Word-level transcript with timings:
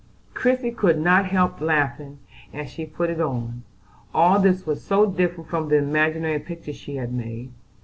Christie 0.33 0.71
could 0.71 0.97
not 0.97 1.27
help 1.27 1.61
laughing 1.61 2.17
as 2.55 2.71
she 2.71 2.87
put 2.87 3.11
it 3.11 3.21
on: 3.21 3.61
all 4.15 4.39
this 4.39 4.65
was 4.65 4.83
so 4.83 5.05
different 5.05 5.47
from 5.47 5.69
the 5.69 5.75
imaginary 5.77 6.39
picture 6.39 6.73
she 6.73 6.95
had 6.95 7.13
made. 7.13 7.51